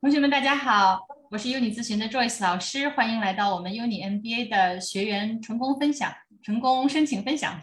[0.00, 7.60] 同学们，大家好，我是 Uni 咨询的 Joyce 老师，欢迎来到我们 Uni MBA 的学员成功分享、成功申请分享。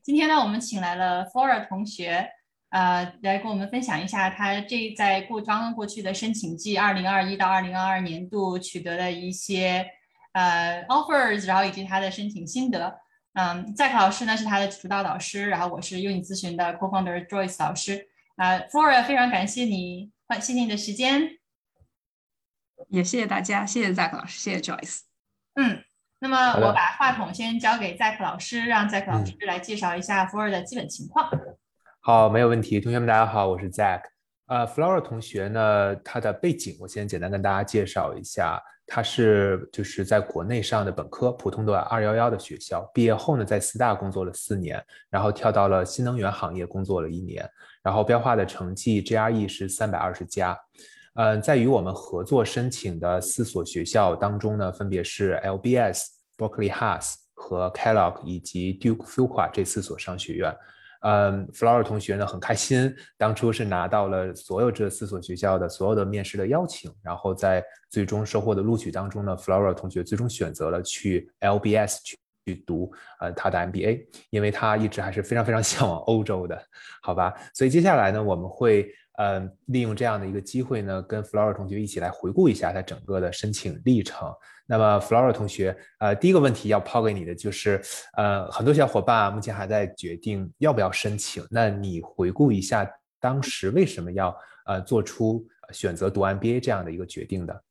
[0.00, 2.30] 今天呢，我们请来了 Flora 同学，
[2.70, 9.84] 呃，来跟我们分享一下他这在过刚刚过去的申请季2021到2022年度取得的一些
[10.34, 12.96] 呃 offers，然后以及他的申请心得。
[13.34, 18.06] 嗯在考老师呢是他的主导导师，然后我是 Uni 咨询的 Co-founder Joyce 老师。
[18.36, 21.28] 啊，Flora，非常感谢你，欢谢谢你的时间。
[22.88, 25.00] 也谢谢大家，谢谢 Zack 老师，谢谢 Joyce。
[25.54, 25.82] 嗯，
[26.18, 31.30] 那么我把话筒先交给 Zack 老师，让 Zack 老师来介绍一下 Flora 的基本情况。
[32.00, 32.80] 好，没有问题。
[32.80, 34.02] 同学们，大家好，我是 Zack。
[34.46, 38.62] 呃，Flora 同学呢，他的背景我先简单跟大家介绍一下。
[38.88, 47.44] 他是就是在国内上的本科，普通的二幺幺的学校，毕业后呢，在四大工作了四年，然后跳到了新能源行业工作了一年，
[47.82, 50.56] 然后标化的成绩 GRE 是三百二十加。
[51.18, 56.04] 嗯，在与我们合作申请的四所学校当中呢，分别是 LBS、
[56.36, 60.54] Berkeley Haas 和 Kellogg 以及 Duke Fuqua 这四所商学院。
[61.00, 76.62] 嗯，Flora 同学呢很开心，当初是拿到了所有这四所学校的所有的面试的邀请，然后在最终收获的录取当中呢，Flora 同学最终选择了去 LBS 去去读呃他的 MBA，因为他一直还是非常非常 向往欧洲的，
[77.00, 77.32] 好吧？
[77.54, 78.86] 所以接下来呢，我们会。
[79.16, 84.32] 呃，利用这样的一个机会呢，跟 Flora 同学一起来回顾一下他整个的申请历程。
[84.66, 87.80] 那么，Flora 同学，呃，第一个问题要抛给你的就是，
[88.16, 91.46] 呃，很多小伙伴目前还在决定要不要申请。
[91.50, 92.88] 那你回顾一下
[93.20, 94.36] 当时为什么要
[94.66, 97.62] 呃做出选择读 MBA 这样的一个决定的？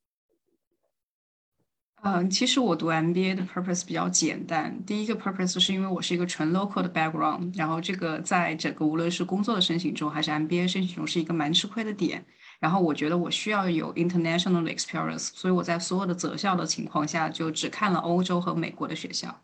[2.05, 4.79] 嗯，其实我读 MBA 的 purpose 比较简单。
[4.85, 12.23] 第一个 purpose 是因为我是一个纯 local 的 background，然后这个在整个无论是工作的申请中还是 MBA 申请中是一个蛮吃亏的点。
[12.59, 19.41] 然后我觉得我需要有 international experience，所以我在所有的择校的情况下就只看了欧洲和美国的学校。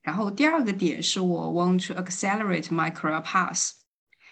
[0.00, 3.72] 然后第二个点是我 want to accelerate my career path，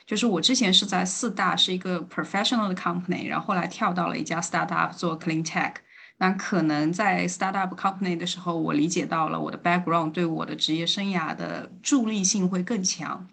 [0.07, 5.73] 就是我之前是在四大是一个 professional 的 company，然后后来跳到了一家 startup 做 clean tech。
[6.21, 13.29] 那可能在 startup company 的时候，我理解到了我的 background 对我的职业生涯的助力性会更强，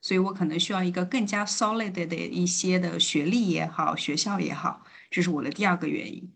[0.00, 6.32] 所以我可能需要一个更加 solid 的一些的学历也好，学校也好，这是我的第二个原因。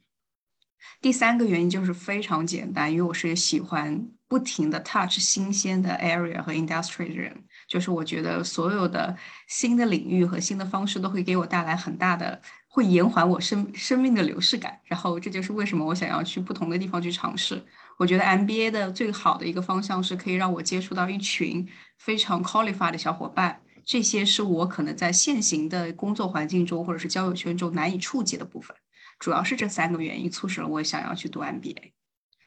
[1.01, 9.17] 第三个原因就是非常简单，因为我是喜欢不停的 touch 新鲜的 area 和 industry 的人，就是我觉得所有的
[9.49, 12.43] 新的领域和新的方式都会给我带来很大的。
[12.75, 17.63] 会延缓我生生命的流逝感，然后这就是为什么我想要去不同的地方去尝试。
[17.97, 21.65] 我觉得 MBA 的最好的一个方向是可以让我接触到一群
[21.99, 28.77] 非常 qualified 的小伙伴，这些是我可能在现行的工作环境中或者是交友圈中难以触及的部分。
[29.21, 31.93] 主要是这三个原因促使了我想要去读 MBA。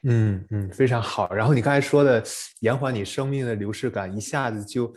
[0.02, 1.32] 嗯嗯，非常好。
[1.32, 2.22] 然后你刚才说的
[2.60, 4.94] 延缓你生命的流逝感，一下子就。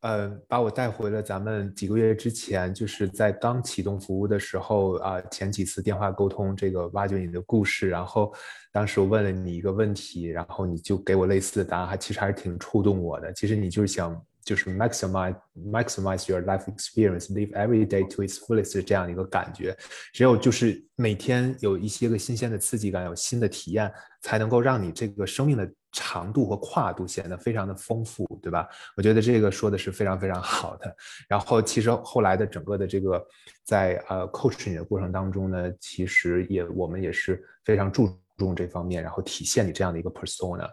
[0.00, 8.32] 呃，把我带回了咱们几个月之前，就是在刚启动服务的时候啊，前几次电话沟通，这个挖掘你的故事，然后
[8.72, 13.32] 当时我问了你一个问题，然后你就给我类似的答案，还其实还是挺触动我的。
[13.32, 14.20] 其实你就是想。
[14.48, 15.36] 就是 maximize
[15.70, 19.76] maximize your life experience, live every day to its fullest 这样的一个感觉。
[20.14, 23.92] 只有就是每天有一些个新鲜的刺激感，有新的体验，
[24.22, 28.66] 才能够让你这个生命的长度和跨度显得非常的丰富，对吧？
[28.96, 30.96] 我觉得这个说的是非常非常好的。
[31.28, 33.22] 然后其实后来的整个的这个
[33.64, 40.66] 在呃 coach 你的过程当中呢，其实也我们也是非常注重这方面，然后体现你这样的一个 persona。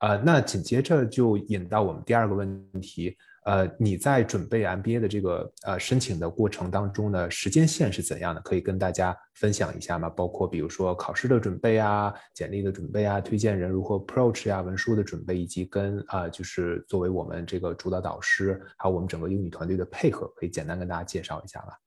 [0.00, 8.40] 呃，那紧接着就引到我们第二个问题，呃，你在准备 MBA 的这个呃申请的过程当中呢，时间线是怎样的？
[8.40, 10.08] 可以跟大家分享一下吗？
[10.08, 21.78] 包括比如说考试的准备啊、简历的准备啊、推荐人如何 approach 呀、文书的准备，以及跟啊就是作为我们这个主导导师，还有我们整个英语团队的配合，可以简单跟大家介绍一下吧？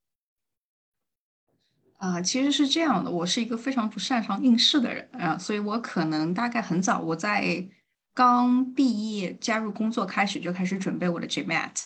[1.97, 7.67] 啊，其实是这样的，我是一个非常不擅长应试的人啊，所以我可能大概很早我在。
[8.13, 11.83] 刚毕业加入工作开始就开始准备我的 GMAT，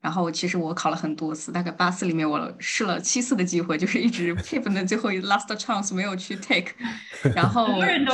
[0.00, 6.72] 然后其实我考了很多次，大概八次里面我试了七次的机会，就是一直 keep 的最后一 last chance 没有去 take，
[7.34, 7.68] 然后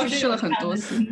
[0.07, 1.03] 试了很多次。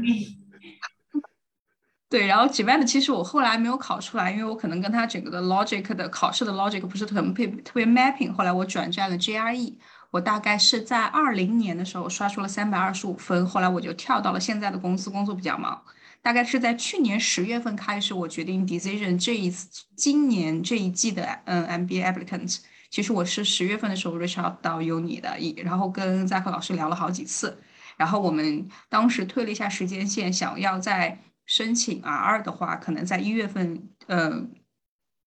[2.07, 9.75] 对，然后 GMAT 其实我后来没有考出来，因为我可能跟他整个的 logic 的考试的 logic 不是特别特别 mapping，后来我转战了 GRE，
[10.11, 15.81] 我大概是在二零年的时候刷出了三百二十五分，后来我就跳到了现在的公司工作比较忙。
[16.23, 22.59] 大概是在去年十月份开始，我决定 decision 这一次今年这一季的嗯 MBA applicant。
[22.89, 27.61] 其实我是十月份的时候 reach out 到 Uni 的，然后跟扎克老师聊了好几次，
[27.97, 34.47] 然后我们当时推了一下时间线，想要在申请 R 二的话，可能在一月份呃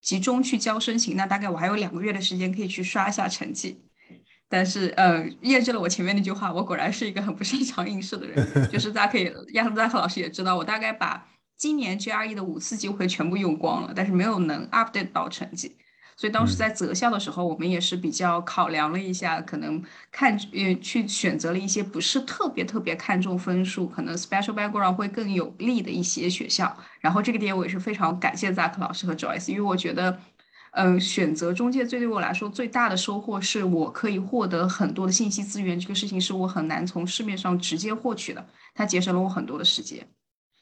[0.00, 3.86] 集中去交申请，那大概我还有两个月的时间可以去刷一下成绩。
[4.48, 8.69] 但是，呃，验证了我前面那句话，我果然是一个很不擅长应试的人。
[8.70, 11.26] 就是大家可以，亚特扎克老师也知道，我大概把
[11.56, 15.76] 今年 GRE 的五次机会全部用光了，但是没有能 update 到成绩。
[16.16, 19.82] 所以当时在择校的时候，我们也是比较考量了一下，可能
[20.12, 26.75] 看呃去选择了一些不是特别特别看重分数，可能 special background 会更有利的一些学校。
[27.00, 30.19] 然后这个点我也是非常感谢扎克老师和 Joyce，因为我觉得。
[30.76, 40.06] 嗯，选择中介最对我来说最大的收获是我可以获得很多的信息资源，这个事情是我很难从市面上直接获取的，它节省了我很多的时间。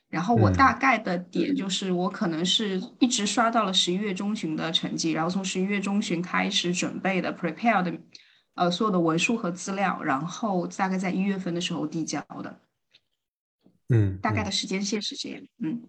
[0.09, 7.93] 然后我大概的点就是，我可能是一直刷到了十一月中旬的成绩，然后从十一月中旬开始准备的 prepare 的，
[8.55, 12.61] 呃，所有的文书和资料，然后大概在一月份的时候递交的。
[13.89, 15.83] 嗯，大概的时间线是这样，嗯。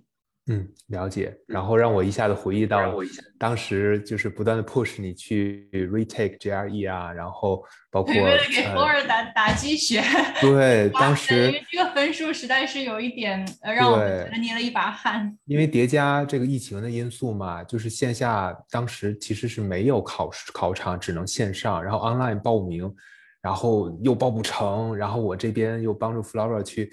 [0.48, 1.36] 嗯，了解。
[1.48, 2.94] 然后让我一下子回忆到
[3.40, 10.04] 当时就是不断的 push 你去 retake GRE 啊，然后包括为了给 f o r 打打鸡血。
[10.40, 15.36] 对，当时因为这个分数实在是有一点呃让我觉得捏了一把汗。
[15.46, 22.94] 因为叠加这个疫情的因素嘛，就是线下当时其实是没有考试考场，只能线上，然后 online 报名，
[23.42, 26.88] 然后又报不成，然后我这边又帮助 Flora 去。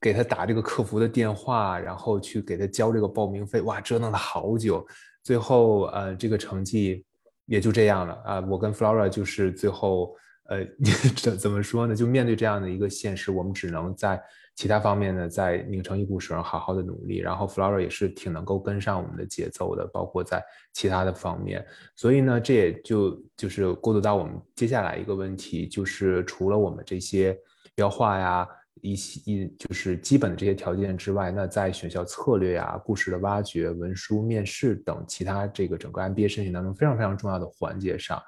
[0.00, 4.86] 给他打这个客服的电话，然后去给他交这个报名费，哇，折腾了好久，
[5.22, 7.04] 最后呃，这个成绩
[7.46, 8.40] 也就这样了啊。
[8.48, 10.16] 我跟 Flora 就是最后
[10.48, 10.64] 呃，
[11.16, 11.94] 怎怎么说呢？
[11.94, 14.18] 就面对这样的一个现实，我们只能在
[14.54, 17.18] 其他方面呢，在拧成一股绳，好好的努力。
[17.18, 20.42] 然后 Flora 也是挺能够跟上我们的节奏的，包括在
[20.72, 21.62] 其他的方面。
[21.94, 27.36] 所以呢，这也就就是过渡到我们接下来一个问题，就是除了我们这些
[27.74, 28.48] 标化呀。
[28.82, 38.20] 一些一就是基本的这些条件之外，那在选校策略呀、故事的挖掘、文书面试等其他这个整个 MBA 申请当中非常非常重要的环节上，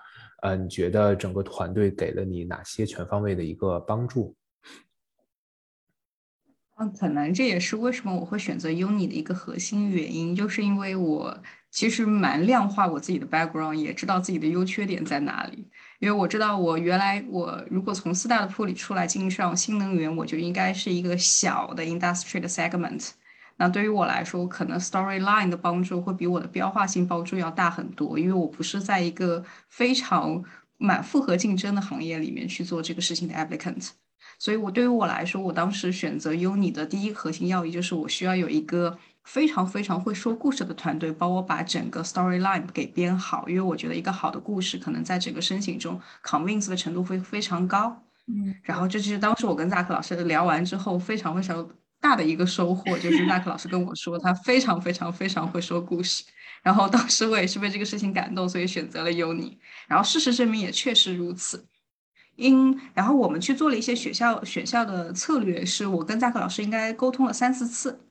[0.43, 4.35] 呃，你觉得整个团队给了你哪些全方位的一个帮助？
[6.79, 11.43] 嗯，可能这也是为什么我会选择 Uni 的一个核心原因，就是因为我
[11.77, 15.69] 其实蛮量化我自己的 background，也知道自己的优缺点在哪里。
[15.99, 23.11] 因为我知道，我原来我如果从四大的铺里出来进上新能源，我就应该是一个小的 industry 的 segment。
[23.59, 30.43] 那对于我来说，可能 storyline 的帮助会比我的标化性帮助要大很多，因为我不是在一个非常
[30.79, 33.91] 满复合竞争的行业里面去做这个事情的 applicant。
[34.39, 38.99] 所以，我对于我来说，我当时选择 Uni 的第一核心要义就是我需要有一个。
[39.27, 48.03] 非常非常会说故事的团队帮我把整个 storyline 给编好，因为我觉得一个好的故事可能在整个申请中 convince 的程度会非常高。
[48.29, 51.69] 嗯，然后这就是当时我跟扎克老师聊完之后非常非常
[52.01, 56.25] 大的一个收获，就是扎克老师跟我说他非常非常非常会说故事。
[56.63, 59.57] 然后当时我也是被这个事情感动，所以选择了 Uni。
[59.89, 61.67] 然后事实证明也确实如此。
[62.37, 68.06] 因然后我们去做了一些学校选校的策略，是我跟扎克老师应该沟通了三四次。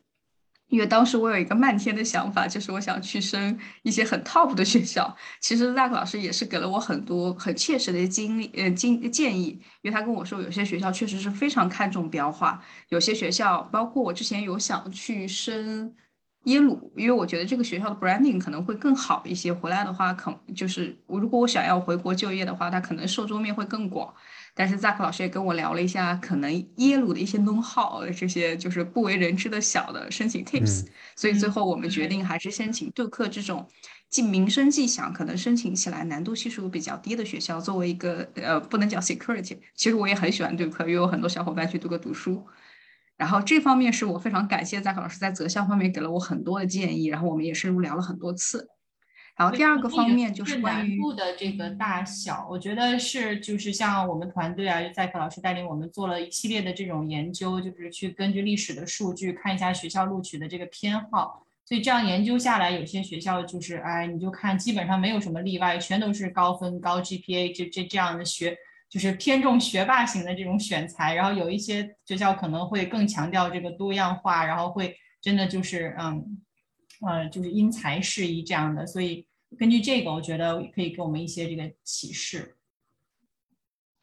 [0.70, 5.16] 因为当时我有一个漫天的想法，就是我想去升一些很 top 的学校。
[5.40, 9.62] 其实 Zack 老师也是给了我很多很切实的经历，呃，经建议。
[9.82, 15.94] 因为他跟我说，有些学校确实是非常看重标化，有些学校，包括我之前有想去升
[16.46, 19.54] 耶鲁，因为我觉得这个学校的 branding 可能会更好一些。
[19.54, 24.14] 回来的话，可就是我如果我想要回国就业的话，它可能受众面会更广。
[24.58, 30.86] 但是 Zack 老师也跟我聊了一下，可能耶鲁的一些 know how，这些就是不为人知的小的申请 tips，
[31.16, 33.68] 所以最后我们决定还是先请杜克这种
[34.10, 42.42] 既名声既响，可能申请起来难度系数比较低的学校，作为一个呃不能讲 security，其实我也很喜欢杜克，因为有很多小伙伴去杜克读书，
[43.18, 48.70] 然后这方面是我非常感谢 Zack 老师在择校方面给了我很多的建议，然后我们也深入聊了很多次。
[49.36, 61.46] 然后第二个方面就是关于难度的这个大小，我觉得是就是像我们团队啊，在课老师带领我们做了一系列的这种研究，就是去根据历史的数据看一下学校录取的这个偏好。
[61.66, 68.58] 所以这样研究下来，有些学校就是哎，你就看基本上没有什么例外，全都是高分高 GPA 这这这样的学，
[68.90, 71.14] 就是偏重学霸型的这种选材。
[71.14, 76.38] 然后有一些学校可能会更强调这个多样化，然后会真的就是嗯。
[77.02, 79.26] 呃，就是因材施宜这样的，所以
[79.58, 82.56] 根据这个，我觉得可以给我们一些这个启示。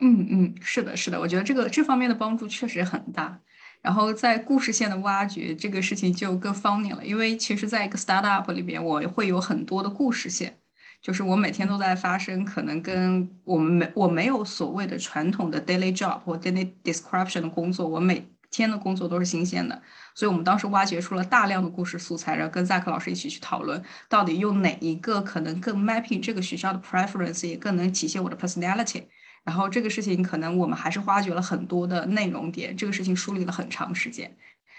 [0.00, 3.40] 嗯嗯，是的，是的，我觉得这个这方面的帮助确实很大。
[3.80, 10.56] 然后在故事线的挖掘这个事情就更方便了，因为其实在一个 startup 里边，我会有很多的故事线，
[11.00, 19.82] 就是我每天都在发生，可能跟我们没我没有所谓的传统的 daily job 或 daily description 的工作，我每天的工作都是新鲜的，
[20.14, 29.02] 所以我们当时挖掘出了大量的故事素材，然后跟 Zack 老师一起去讨论，到底用哪一个可能更 mapping 这个学校的 preference，也更能体现我的 personality。
[29.42, 34.36] 然后这个事情可能我们还是挖掘了很多的内容点，这个事情梳理了很长时间。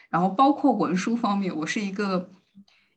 [0.10, 2.30] 然后包括文书方面，我是一个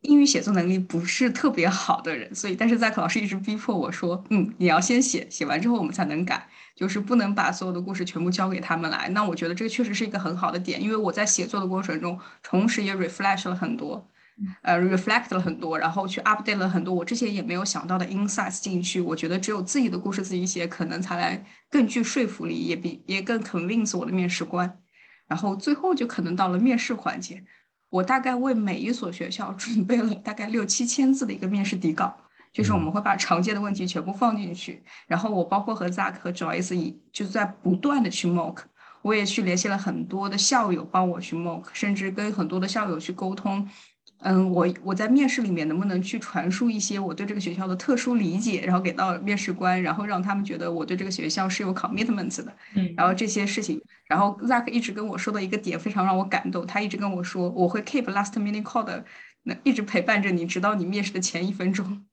[0.02, 9.08] 英语写作能力不是特别好的人，所以但是 Zack 老师一直逼迫我说，嗯，你要先写，写完之后我们才能改，就是不能把所有的故事全部交给他们来。
[9.08, 14.08] 那我觉得这个确实是一个很好的点，因为我在写作的过程中，同时也 refresh 了很多。
[14.60, 19.00] 呃，reflect 了很多，然后去 update 了很多我之前也没有想到的 insights 进去。
[19.00, 24.78] 我觉得只有自己的故事自己写，可能才来更具说服力，也比也更 convince 我的面试官。
[25.26, 27.42] 然后最后就可能到了面试环节，
[27.88, 32.14] 我大概为每一所学校准备了大概六七千字的一个面试底稿，
[32.56, 34.82] 就是我们会把常见的问题全部放进去。
[35.06, 38.60] 然后我包括和 Zack 和 Joyce 以就是在不断的去 mock，
[39.02, 43.68] 我也去联系了很多的校友帮我去 mock，甚至跟很多的校友去沟通。
[44.20, 52.50] 嗯，我我在面试里面能不能去传输一些我对这个学校的特殊理解，然后给到面试官，然后让他们觉得我对这个学校是有 commitment 的。
[52.74, 59.04] 嗯，然后这些事情，然后 Zack 一直跟我说的一个点非常让我感动，他一直跟我说我会 keep last minute call 的，
[59.42, 62.06] 那一直陪伴着你，直到你面试的前一分钟。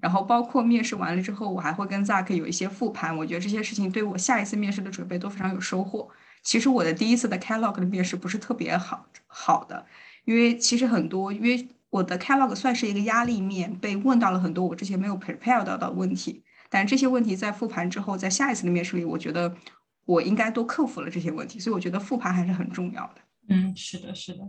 [0.00, 6.08] 然后包括面试完了之后，我还会跟 Zack 有一些复盘，我觉得这些事情对我下一次面试的准备都非常有收获。
[6.42, 9.86] 其实我的第一次的 Kellogg 的面试不是特别好好的。
[10.24, 16.44] 因为其实很多，因为我的 catalog 算是一个压力面，被问到了很多我之前没有 prepare 到的问题。
[16.68, 19.52] 但这些问题在复盘之后，在下一次的面试里，我觉得
[20.04, 21.58] 我应该都克服了这些问题。
[21.58, 23.14] 所以我觉得复盘还是很重要的。
[23.48, 24.40] 嗯，是的，是的。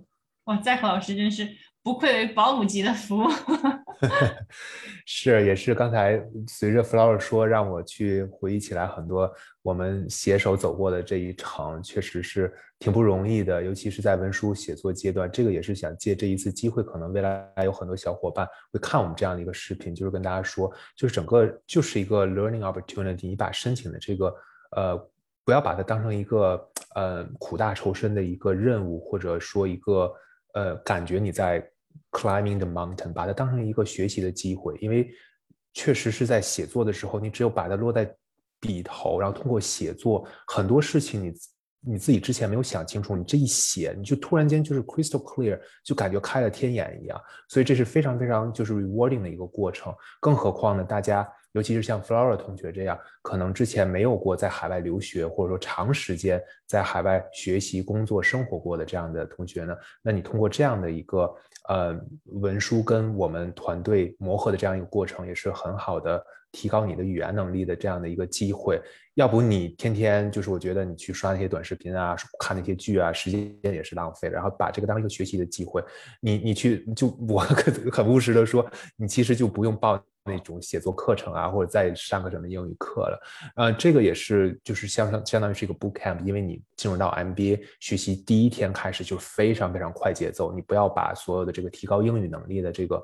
[0.43, 1.49] 哇，在和老师真是
[1.83, 3.27] 不愧为保姆级的服务。
[5.05, 15.29] 是，也是刚才随着 Flower 说，让我去回忆起来很多我们携手走过的这一程，确实是挺不容易的，尤其是在文书写作阶段。
[15.31, 24.35] 这个也是想借这一次机会，可能未来有很多小伙伴会看我们这样的一个视频，就是跟大家说，就是整个就是一个 learning opportunity，你把申请的这个
[24.75, 25.09] 呃，
[25.43, 30.11] 不要把它当成一个呃苦大仇深的一个任务，或者说一个
[30.53, 31.67] 呃感觉你在。
[32.11, 35.09] Climbing the mountain，把它当成一个学习的机会，因为
[35.73, 38.13] 确实是在写作的时候，你只有把它落在
[38.59, 41.33] 笔头，然后通过写作，很多事情你
[41.93, 47.17] 你自己之前没有想清楚，你这一写，你就突然间就是 crystal clear，就感觉开了天眼一样，
[47.47, 49.93] 所以这是非常非常就是 rewarding 的一个过程。
[50.19, 51.27] 更何况呢，大家。
[51.53, 61.35] 尤其是像 Flora 同学这样，可能之前没有过在海外留学，或者说长时间在海外学习、工作、生活过的这样的同学呢，那你通过这样的一个
[61.67, 68.81] 呃文书跟我们团队磨合的这样一个过程，也是很好的提高你的语言能力的这样的一个机会。
[69.15, 74.29] 要不你天天就是我觉得你去刷那些短视频啊， 看那些剧啊，时间也是浪费。
[74.29, 75.83] 然后把这个当一个学习的机会，
[76.21, 78.65] 你你去就我很很务实的说，
[78.95, 80.01] 你其实就不用报。
[80.23, 83.21] 那种写作课程啊，或者再上个什么英语课了，
[83.55, 93.03] 呃，这个也是就是相相相当于是一个 boot camp，因为你进入到 MBA 学习第一天开始就非常非常快节奏，你不要把所有的这个提高英语能力的这个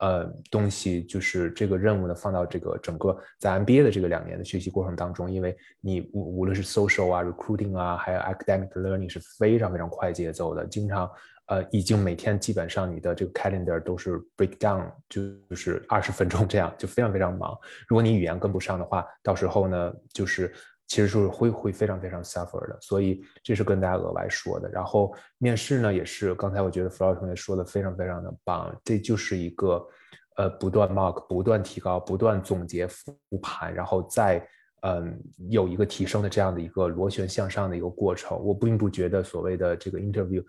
[0.00, 11.10] 呃东西，就是这个任务呢放到这个整个在 MBA 的这个两年的学习过程当中，因为你无无论是 social 啊、recruiting 啊，还有 academic learning 是非常非常快节奏的，经常。
[11.46, 15.20] 呃，已经每天基本上你的这个 calendar 都是 break down，就
[15.50, 17.54] 就是二十分钟这样，就非常非常忙。
[17.86, 20.50] 如果你语言跟不上的话，到时候呢，就是
[20.86, 22.78] 其实是会会非常非常 suffer 的。
[22.80, 24.68] 所以这是跟大家额外说的。
[24.70, 29.86] 然后面试呢，也是刚才我觉得 Flower 同学说的非常非常的棒，这就是一个
[30.36, 34.46] 呃不断 mark、不断提高、不断总结复盘，然后再
[34.82, 38.38] 嗯有一个提升的这样的一个螺旋向上的一个过程。
[38.42, 40.44] 我并不觉得所谓的这个 interview。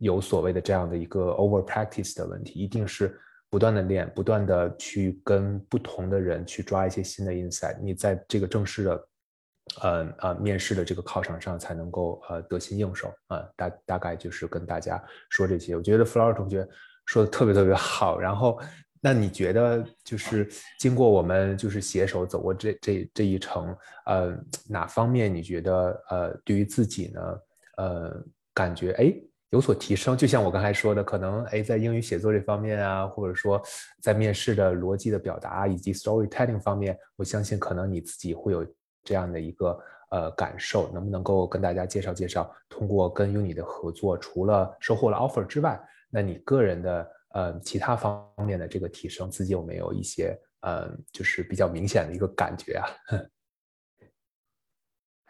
[0.00, 3.18] 有所谓的这样的一个 over practice 的问题，一定是
[3.50, 9.08] 不断的练，不断的去跟不同的人去抓一些新的 insight，你在这个正式的，
[9.80, 13.42] 呃呃面试的这个考场上才能够呃得心应手啊。
[13.56, 16.66] 大大概就是跟大家说这些，我觉得 Flower 同学
[17.06, 18.18] 说的特别特别好。
[18.18, 18.60] 然后，
[19.00, 20.48] 那你觉得就是
[20.78, 24.36] 经过我们就是携手走过这这这一程，呃，
[24.68, 27.20] 哪方面你觉得呃对于自己呢，
[27.76, 29.14] 呃感觉哎？
[29.50, 33.58] 有所提升，就像我刚才说的，可能哎，在英语写作这方面啊，或者说
[34.02, 38.62] 在面试的逻辑的表达以及 storytelling 方面，我相信可能你自己会有
[39.04, 39.78] 这样的一个
[40.10, 52.86] 呃感受，能不能够跟大家介绍介绍，通过跟 Uni 的合作，除了收获了 offer 之外，那你个人的呃其他方面的这个提升，自己有没有一些呃就是比较明显的一个感觉啊？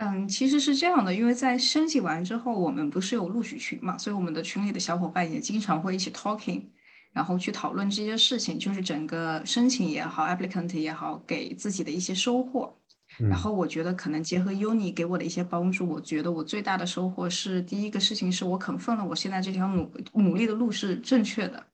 [0.01, 6.63] 嗯，其实是这样的，因为在申请完之后，我们不是有录取群嘛，所以我们的群里的小伙伴也经常会一起 talking，
[7.13, 12.73] 然后去讨论这些事情，就是整个申请也好，applicant 也好，给自己的一些收获。
[13.19, 21.65] 然后我觉得可能结合 Uni 给我的一些帮助，我觉得我最大的收获是第一个事情是我肯奋了，我现在这条努努力的路是正确的。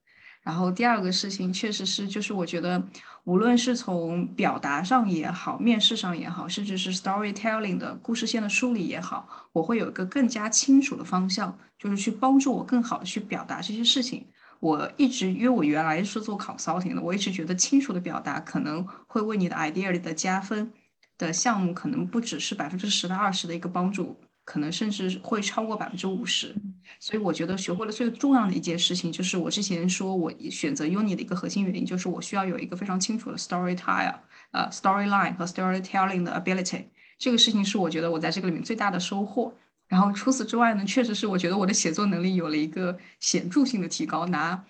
[0.42, 2.82] 然后第二个事情确实是，就是我觉得
[3.24, 14.26] 无论是从表达上也好，面试上也好，甚至是 storytelling 的故事线的梳理也好，我会有一个更加清楚的方向，就是去帮助我更好的去表达这些事情。
[14.60, 20.70] 我一直因为我原来是做 consulting 的，我一直觉得清楚的表达可能会为你的 idea 里的加分
[21.18, 24.16] 的项目，可能不只是百分之十到二十的一个帮助。
[24.46, 26.54] 可能甚至会超过百分之五十，
[27.00, 34.16] 所以我觉得学会了最重要的一件事情，就是我之前说我选择 Uni 的一个核心原因，就是我需要有一个非常清楚的 storytell，
[34.50, 36.84] 呃，storyline 和 storytelling 的 ability。
[37.16, 39.50] 这个事情是我觉得我在这个里面最大的收获。
[39.88, 44.26] 然后除此之外呢，确实是我觉得我的写作能力有了一个显著性的提高。
[44.26, 44.62] 拿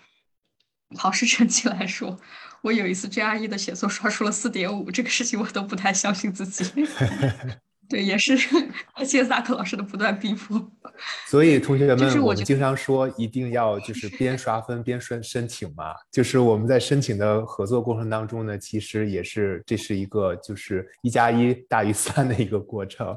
[0.94, 2.18] 考试成绩来说，
[2.62, 6.64] 我有一次 GRE 的写作刷出了四点五，这个事情我都不太相信自己。
[7.88, 10.60] 对，也是谢谢萨克老师的不断逼迫。
[11.28, 15.92] 所以同学们，我们经常说一定要就是边刷分边申申请嘛。
[16.10, 23.16] 就是我们在申请的合作过程当中呢，其实也是这是一个就是一加一大于三的一个过程。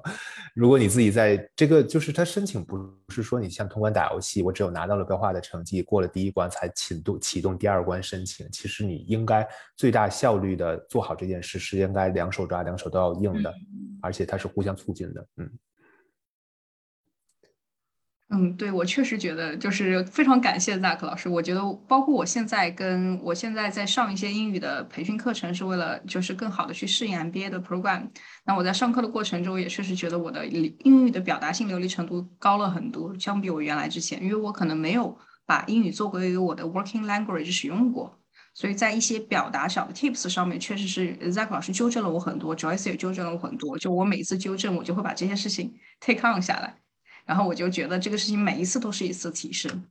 [0.53, 2.77] 如果你自己在这个就是他申请不
[3.09, 8.47] 是说你像通关打游戏，我只有拿到了标化的成绩，过了第一关才启动启动第二关申请。
[8.51, 13.53] 其实你应该最大效率的做好这件事，是应该两手抓，两手都要硬的，
[14.01, 15.51] 而且它是互相促进的，嗯。
[18.29, 21.29] 嗯，对我确实觉得就是非常感谢 Zack 老师。
[21.29, 28.09] 我觉得包括我现在跟我现在在上一些英语的培训课程，是为了就是更好的去适应 MBA 的 program。
[28.45, 35.15] 那我在上课的过程中，也确实觉得我的英语的表达性流利程度高了很多，相比我原来之前，因为我可能没有
[35.45, 38.19] 把英语作为我的 working language 使用过，
[38.57, 43.77] 所以在一些表达小的 tips 上面，确实是 Zack 老师纠正了我很多，Joyce 也纠正了我很多。
[43.77, 46.75] 就我每次纠正，我就会把这些事情 take on 下来。
[47.23, 49.85] 然后我就觉得这个事情每一次都是一次提升。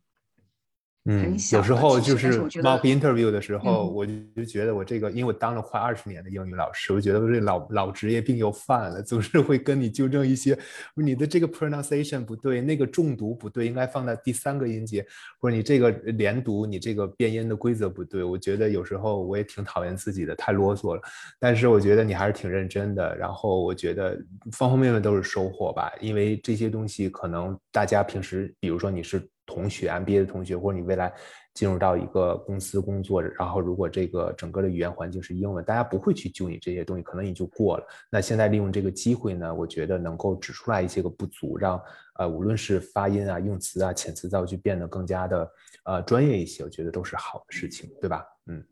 [1.08, 10.58] 嗯，有时候就是 mock interview 的时候，我就觉得我这个，因为我当了快二十年的英语老师，我觉得我这老老职业病又犯了，总是会跟你纠正一些
[10.96, 15.06] 你的这个 pronunciation 不对，那个重读不对，应该放在第三个音节，
[15.38, 18.24] 或者你这个连读，你这个变音的规则不对。
[18.24, 21.00] 我觉得有时候我也挺讨厌自己的，太啰嗦了。
[21.38, 29.22] 但是我觉得你还是挺认真的，然后我觉得方方面面都是收获吧，因为这些东西可能大家平时，比如说你是。
[29.46, 31.12] 同学，MBA 的同学，或者你未来
[31.54, 37.87] 进入到一个公司工作，然后如果这个整个的语言环境是英文，大家不会去揪你这些东西，可能你就过了。
[38.11, 41.80] 那现在利用这个机会呢，我觉得能够指出来一些个不足，让
[42.18, 45.50] 呃无论是发音啊、用词啊、遣词造句变得更加的
[45.85, 48.26] 呃专业一些，我觉得都是好的事情，对吧？
[48.46, 48.64] 嗯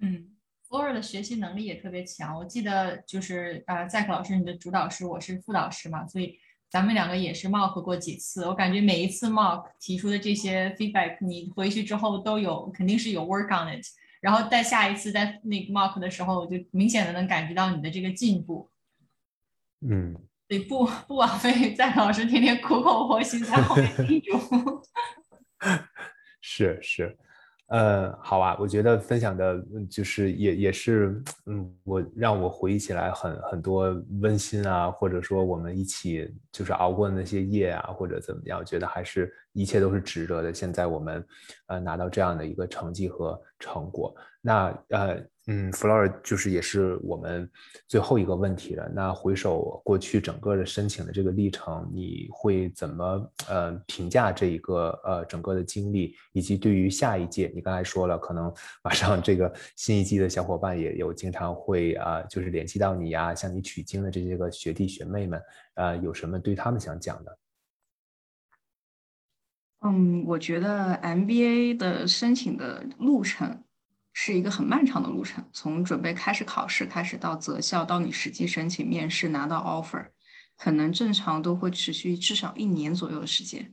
[0.00, 0.30] 嗯
[0.68, 6.38] ，Flora 的学习能力也特别强，我记得就是呃 Zack 老师你的主导师，我是副导师嘛，所以。
[6.72, 13.84] 咱们两个也是 mock 过几次，我感觉每一次 mock 提出的这些 feedback，你回去之后都有肯定是有 work on it，
[14.22, 18.70] 然后在下一次在那个 mock 的时候，我就明显的能感觉到你的这个进步。
[19.82, 20.16] 嗯，
[20.48, 24.32] 对，不不枉费 在老师天天苦口婆心在后面叮嘱。
[26.40, 27.18] 是 是。
[27.68, 40.52] 呃，好啊，我觉得分享的，就是也也是，嗯，我让我回忆起来很很多温馨啊，或者说我们一起就是熬过的那些夜啊，或者怎么样，我觉得还是一切都是值得的。
[40.52, 41.24] 现在我们
[41.68, 45.22] 呃拿到这样的一个成绩和成果，那呃。
[45.48, 47.50] 嗯，Flora 就是也是我们
[47.88, 48.88] 最后一个问题了。
[48.94, 65.42] 那回首过去整个的申请的这个历程，你会怎么呃评价这一个呃整个的经历，以及对于下一届，你刚才说了，可能马上这个新一季的小伙伴也有经常会啊，就是联系到你呀，向你取经的这些个学弟学妹们，
[65.74, 67.38] 呃，有什么对他们想讲的？
[69.80, 73.64] 嗯，我觉得 MBA 的申请的路程。
[74.12, 80.06] 是一个很漫长的路程，从准备开始考试开始到择校，到你实际申请面试拿到 offer，
[80.58, 83.72] 可能正常都会持续至少一年左右的时间。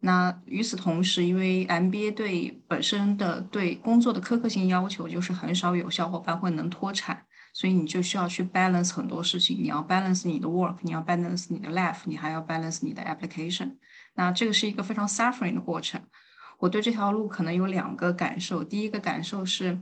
[0.00, 13.76] 那与此同时，因为 MBA 对本身的对工作的苛刻性要求，就是很少有小伙伴会能脱产，所以你就需要去 balance 很多事情，你要 balance 你的 work，你要 balance 你的 life，你还要 balance 你的 application。
[14.14, 16.00] 那这个是一个非常 suffering 的过程。
[16.58, 19.78] 我对这条路可能有两个感受，第一个感受是，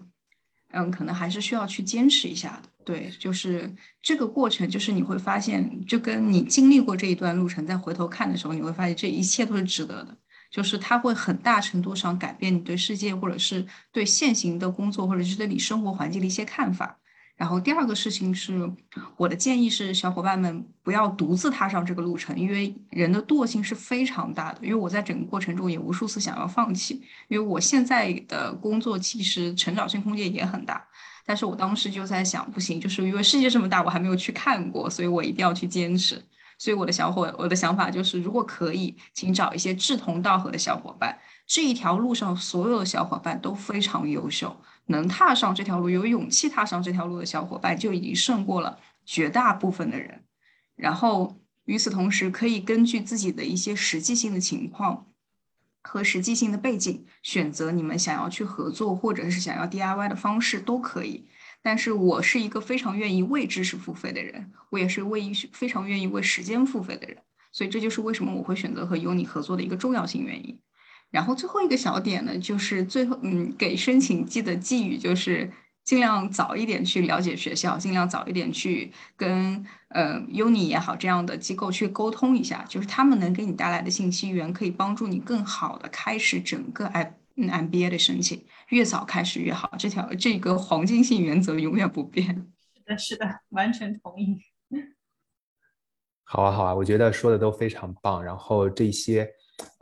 [0.73, 2.69] 嗯，可能还是需要去坚持一下的。
[2.85, 10.17] 对，就是这个过程，就是你会发现，就跟你经历过这一段路程，再回头看的时候，你会发现这一切都是值得的。
[10.51, 16.97] 就是它会很大程度上改变你对世界，或者是对现行的工作，或者是对你生活环境的一些看法。
[17.37, 18.71] 然后第二个事情是，
[19.17, 24.61] 我的建议是，小伙伴们不要独自踏上这个路程，因为人的惰性是非常大的。
[24.63, 30.87] 因为我在整个过程中也无数次想要放弃，因为我现在的工作其实成长性空间也很大，
[31.27, 36.23] 但是我当时就在想，不行，就是因为世界这么大，我还没有去看过，所以我一定要去坚持。
[36.57, 41.19] 所以我的小伙，我的想法就是，如果可以，请找一些志同道合的小伙伴。
[41.47, 44.57] 这一条路上，所有的小伙伴都非常优秀。
[44.87, 50.25] 能踏上这条路，有勇气踏上这条路的小伙伴就已经胜过了绝大部分的人。
[50.77, 55.07] 然后与此同时，可以根据自己的一些实际性的情况
[55.83, 61.27] 和实际性的背景，选择你们想要去合作或者是想要 DIY 的方式都可以。
[61.63, 67.17] 但是我是一个非常愿意为知识付费的人，我也是为非常愿意为时间付费的人，
[67.53, 70.59] 所以这就是为什么我会选择和有你合作的一个重要性原因。
[71.15, 75.49] 然后最后一个小点呢，就是最后嗯，给申请季的寄语就是
[75.85, 89.71] 尽量早一点去了解学校，尽量早一点去跟呃 Uni 也好这样的机构去沟通一下，就是他们能给你带来的信息源可以帮助你更好的开始整个 M MBA 的申请，越早开始越好。
[89.79, 92.27] 这条这个黄金性原则永远不变。
[92.75, 94.37] 是的，是的，完全同意。
[96.25, 98.25] 好啊，好啊，我觉得说的都非常棒。
[98.25, 99.31] 然后这些。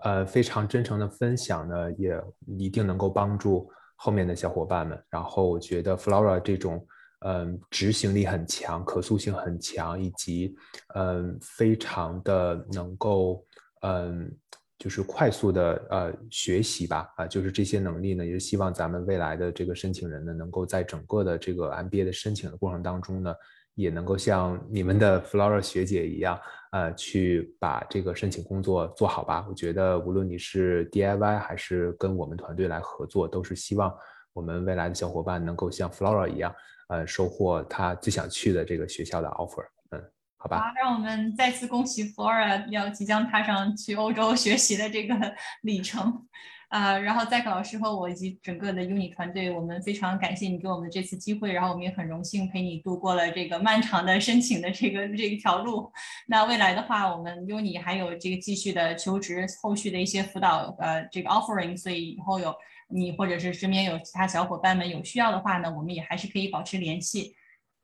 [0.04, 2.20] 呃，非常真诚的分享呢，也
[2.58, 5.00] 一定能够帮助后面的小伙伴们。
[5.08, 6.84] 然后我觉得 Flora 这种，
[7.20, 10.54] 嗯，执行力很强、可塑性很强，以及
[10.94, 13.44] 嗯，非常的能够，
[13.82, 14.30] 嗯，
[14.78, 23.34] 就是快速的呃学习吧，啊，就是这些能力呢，也是希望咱们未来的这个申请人呢，能够在整个的这个 MBA 的申请的过程当中呢。
[23.74, 26.38] 也能够像你们的 Flora 学姐一样，
[26.72, 29.46] 呃，去把这个申请工作做好吧。
[29.48, 33.94] 我觉得无论你是 DIY 还是跟我们团队来合作，都是希望
[34.32, 36.54] 我们未来的小伙伴能够像 Flora 一样，
[36.88, 39.64] 呃，收获他最想去的这个学校的 offer。
[39.90, 40.02] 嗯，
[40.36, 40.72] 好吧。
[40.76, 45.14] 让我们再次恭喜 Flora 要即将踏上去欧洲学习的这个
[45.62, 46.26] 里程。
[46.72, 55.92] 啊，然后再克老师和我以及整个的 Uni 团队，我们非常感谢你给我们这次机会，然后我们也很荣幸陪你度过了这个漫长的申请的这个这一条路。
[56.26, 62.54] 那未来的话，我们 Uni 还有这个继续的求职，后续的一些辅导，呃，这个 offering，所以以后有
[62.88, 67.34] 你或者是身边有其他小伙伴们有需要的话呢，我们也还是可以保持联系。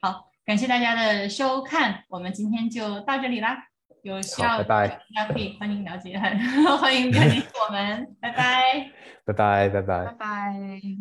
[0.00, 3.68] 好，感谢大家的收看，我们今天就到这里啦。
[4.02, 4.98] 有需要大家
[5.32, 6.18] 可以欢迎了解，
[6.80, 8.90] 欢迎联系 我们，拜拜，
[9.24, 10.98] 拜拜，拜拜，拜拜。